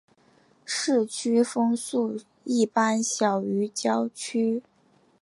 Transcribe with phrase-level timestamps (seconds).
[0.65, 4.63] 市区风速一般小于郊区。